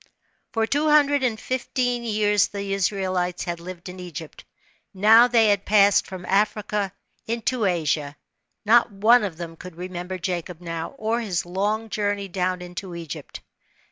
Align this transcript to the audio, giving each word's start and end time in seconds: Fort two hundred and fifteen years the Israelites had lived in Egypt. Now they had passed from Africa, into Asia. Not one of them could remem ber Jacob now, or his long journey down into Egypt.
Fort 0.51 0.71
two 0.71 0.89
hundred 0.89 1.21
and 1.23 1.39
fifteen 1.39 2.03
years 2.03 2.47
the 2.47 2.73
Israelites 2.73 3.43
had 3.43 3.59
lived 3.59 3.87
in 3.87 3.99
Egypt. 3.99 4.43
Now 4.95 5.27
they 5.27 5.49
had 5.49 5.63
passed 5.63 6.07
from 6.07 6.25
Africa, 6.25 6.91
into 7.27 7.65
Asia. 7.65 8.17
Not 8.65 8.91
one 8.91 9.23
of 9.23 9.37
them 9.37 9.55
could 9.55 9.75
remem 9.75 10.07
ber 10.07 10.17
Jacob 10.17 10.59
now, 10.59 10.95
or 10.97 11.21
his 11.21 11.45
long 11.45 11.87
journey 11.89 12.27
down 12.27 12.63
into 12.63 12.95
Egypt. 12.95 13.41